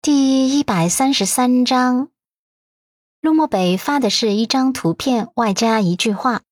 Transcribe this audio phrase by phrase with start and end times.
[0.00, 2.10] 第一百三十三章，
[3.20, 6.42] 陆漠北发的是一张图片，外加一句话：“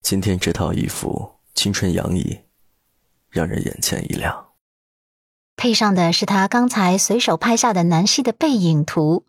[0.00, 2.38] 今天这套衣服青春洋溢，
[3.30, 4.50] 让人眼前一亮。”
[5.56, 9.24] 配上的是他刚才随手拍下的南希的背影图，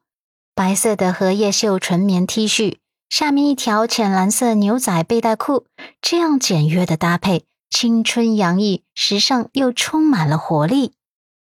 [0.54, 2.78] 白色的荷叶袖纯棉 T 恤，
[3.10, 5.66] 下面一条浅蓝色牛仔背带裤，
[6.00, 10.94] 这样简约的搭配，青春洋溢，时尚又充满了活力。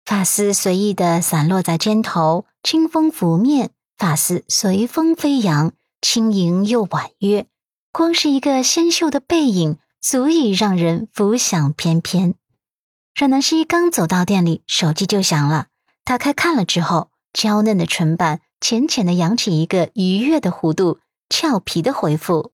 [0.08, 7.46] 发丝随意的散落在肩头，清风拂面，发丝随风飞扬，轻盈又婉约。
[7.92, 12.36] 光是一个纤秀的背影，足以让人浮想翩翩。
[13.14, 15.66] 阮南希刚走到店里，手机就响了。
[16.04, 22.52] 打开看了之后，娇嫩的唇瓣浅浅的扬起一个愉悦的弧度，俏皮的回复：“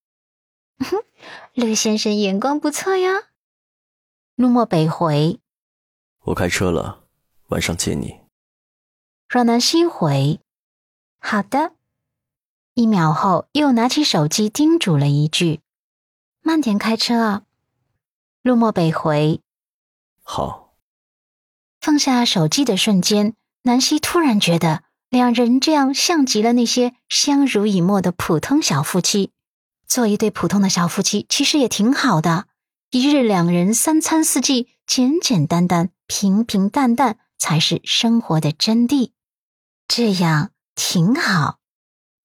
[0.85, 1.05] 哼，
[1.55, 3.13] 陆先生眼光不错呀。”
[4.35, 5.39] 陆墨北回
[6.27, 7.03] ：“我开车了。”
[7.55, 8.21] 晚上接你。
[9.29, 10.41] 阮南希回
[11.21, 11.73] ：“好的。”
[12.75, 15.61] 一秒后，又拿起手机叮嘱了一句
[16.43, 17.43] ：“慢点开车啊。”
[18.43, 19.41] 陆漠北回
[20.23, 20.75] ：“好。”
[21.81, 29.31] 放下手机的瞬间，南希突然觉得两人这样像极了那些相濡以沫的普通小夫妻。
[29.87, 32.49] 做一对普通的小夫妻，其实也挺好的。
[32.91, 37.21] 一日两人，三餐四季，简简单单，平平淡淡。
[37.39, 39.11] 才是生活的真谛，
[39.87, 41.59] 这样挺好。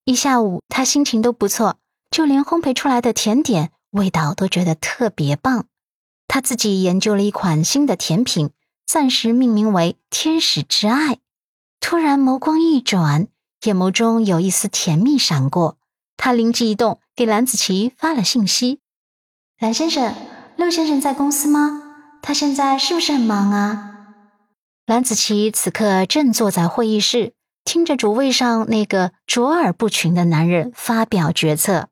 [0.05, 1.77] 一下午他心情都不错，
[2.09, 5.65] 就连烘焙出来的甜点味道都觉得特别棒。
[6.27, 8.51] 他自己研究了一款新的甜品，
[8.85, 11.19] 暂时命名为“天使之爱”。
[11.81, 13.27] 突然眸光一转，
[13.63, 15.77] 眼眸中有一丝甜蜜闪过，
[16.17, 18.79] 他灵机一动，给蓝子琪发了信息
[19.59, 20.13] ：“蓝先生，
[20.57, 21.81] 陆先生在公司吗？
[22.21, 23.85] 他现在是不是很忙啊？”
[24.89, 31.89] 蓝子琪此刻正坐在会议室，听着主位上那个卓尔不群的男人发表决策。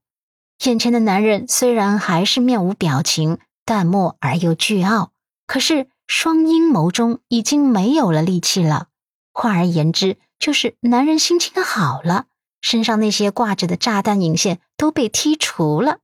[0.66, 5.12] 眼前的男人虽然还是面无表情、淡漠而又倨傲，
[5.46, 8.88] 可是双阴眸中已经没有了戾气了。
[9.32, 12.26] 换而言之，就是男人心情好了，
[12.62, 16.00] 身上那些挂着的炸弹引线都被剔除了。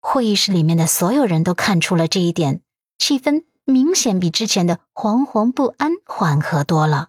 [0.00, 2.60] 会议室里面的所有人都看出了这一点，
[2.96, 3.47] 气氛。
[3.70, 7.08] 明显比之前的惶惶不安缓和多了。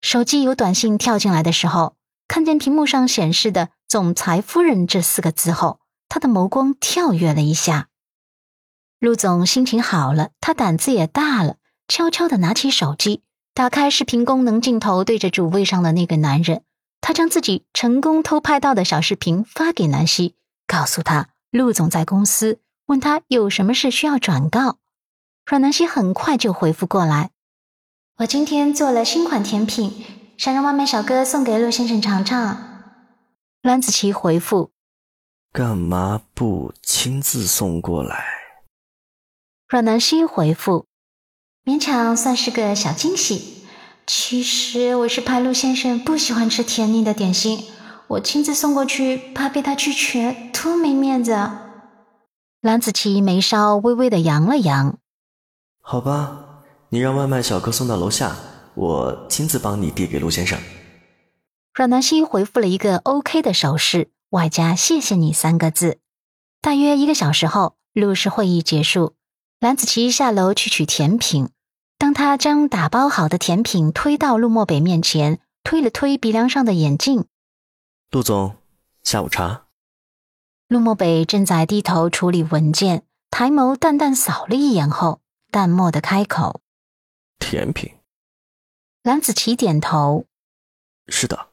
[0.00, 1.96] 手机有短信跳进来的时候，
[2.28, 7.88] 看见屏幕上显示的“总裁夫人”这四个字后，他的眸光跳跃了一下。
[9.00, 11.56] 陆总心情好了，他胆子也大了，
[11.88, 13.22] 悄悄的拿起手机，
[13.52, 16.62] 打开视频功能镜头，对着主位上的那个男人，
[17.00, 20.36] 他将自己成功偷拍到的小视频发给南希，
[20.68, 24.78] 告诉他陆总在公司，问他有什么事需要转告。
[25.44, 27.30] 阮南希很快就回复过来
[28.18, 30.04] ：“我今天做了新款甜品，
[30.38, 32.84] 想让外卖小哥送给陆先生尝尝。”
[33.60, 34.70] 蓝子琪回复
[35.52, 38.24] ：“干嘛不亲自送过来？”
[39.68, 40.86] 阮南希回复
[41.64, 43.66] ：“勉强算是个小惊喜。
[44.06, 47.66] 其实我是怕陆先生不喜欢吃甜腻的点心，
[48.08, 51.50] 我亲自送过去，怕被他拒绝，多没面子。”
[52.62, 54.98] 蓝子琪眉梢微微的扬了扬。
[55.84, 58.34] 好吧，你让外卖小哥送到楼下，
[58.74, 60.58] 我亲自帮你递给陆先生。
[61.74, 65.98] 阮南希回复了一个 OK 的手势，外加谢谢你三个字。
[66.62, 69.14] 大约一个小时后，陆氏会议结束，
[69.58, 71.50] 蓝子琪下楼去取甜品。
[71.98, 77.26] 当他将打包好的甜品推到陆漠北面前，推了推鼻梁上的眼镜，
[78.10, 78.56] 陆总，
[79.02, 79.64] 下午茶。
[80.68, 85.21] 陆漠北正在低头处理文件，抬眸淡淡扫了一眼后。
[85.52, 86.62] 淡漠的开口
[87.38, 87.92] ：“甜品。”
[89.04, 90.24] 蓝子琪点头
[91.08, 91.48] ：“是的。”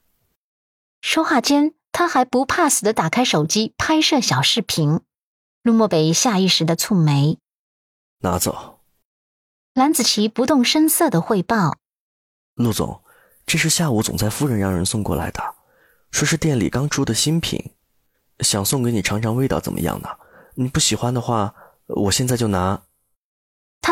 [1.01, 5.01] 说话间，他还不怕死的打开手机拍摄小视频。
[5.63, 7.39] 陆漠北下意识的蹙眉
[8.23, 8.79] ：“拿走。”
[9.75, 11.77] 蓝子琪不动声色的汇报
[12.55, 13.03] ：“陆总，
[13.45, 15.55] 这是下午总裁夫人让人送过来的，
[16.11, 17.73] 说是店里刚出的新品，
[18.39, 20.07] 想送给你尝尝味道怎么样呢？
[20.55, 21.53] 你不喜欢的话，
[21.87, 22.81] 我现在就拿。”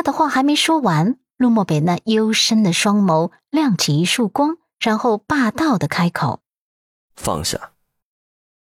[0.07, 6.39] 他的话还没说完，陆漠北那幽深的双眸亮起一束光，然后霸道的开口
[7.13, 7.73] ：“放下。”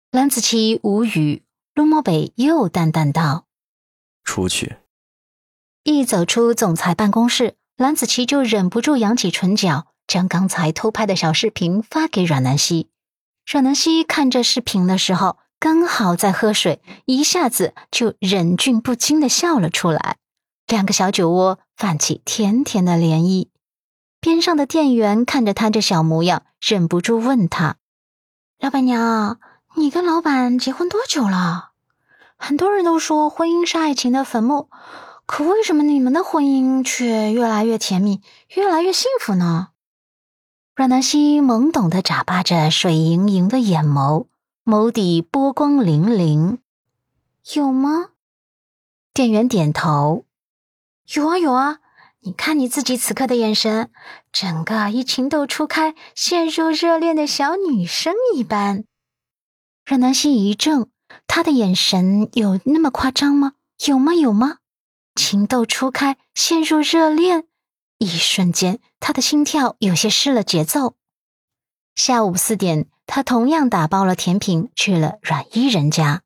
[0.10, 1.44] 蓝子琪无语，
[1.76, 3.48] 陆漠北又淡淡道
[4.24, 4.78] ：“出去。”
[5.84, 12.88] 一走出总裁办公室，蓝子琪就忍不住扬起唇角，将刚才偷拍的小视频发给阮南希。
[13.46, 20.16] 阮南希看着视频的时候，刚好在喝水，一下子就忍俊不禁的笑了出来。
[20.74, 23.50] 两个小酒窝泛起甜甜的涟漪。
[24.20, 27.76] 边上的店员看着他这小模样，忍不住问他
[28.58, 29.38] ：“老板娘，
[29.76, 31.74] 你跟老板结婚多久了？
[32.38, 34.70] 很多人都说婚姻是爱情的坟墓，
[35.28, 38.24] 可为什么你们的婚姻却越来越甜蜜，
[38.56, 39.68] 越来越幸福呢？”
[40.76, 44.26] 阮南希懵懂的眨巴着水盈盈的眼眸，
[44.66, 46.58] 眸底波光粼粼。
[47.54, 48.08] 有吗？
[49.14, 50.26] 店员点头。
[51.12, 51.80] 有啊有啊，
[52.22, 53.92] 你看你自己此刻的眼神，
[54.32, 58.86] 整个一情窦初开、陷入热恋的小女生一般。
[59.86, 60.88] 阮南希一怔，
[61.28, 63.54] 她的眼神有那么夸张吗？
[63.86, 64.60] 有吗有吗？
[65.16, 67.48] 情窦初开，陷入热恋。
[67.98, 70.96] 一瞬间，他的心跳有些失了节奏。
[71.96, 76.22] 下午四点，他同样打包了甜品去了阮伊人家。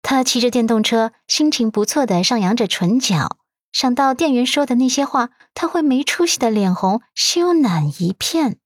[0.00, 3.36] 他骑着电动车，心情不错的上扬着唇角。
[3.72, 8.58] 想到店员说的那些话，他会没出息的脸红，羞赧一片。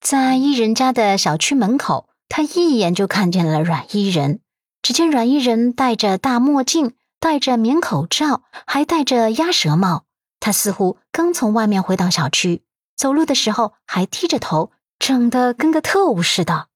[0.00, 4.40] 在伊人家的小区门口，他一眼就看见了阮伊人。
[4.82, 10.06] 只见阮伊人戴着大墨镜，戴着棉口罩，还戴着鸭舌帽。
[10.40, 12.64] 他似乎刚从外面回到小区，
[12.96, 16.66] 走路的时候还低着头，整得跟个特务似的。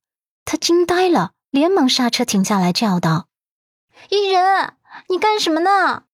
[0.45, 3.27] 他惊呆了，连忙刹车停下来，叫道
[4.11, 4.75] ：“伊人，
[5.09, 6.05] 你干什么呢？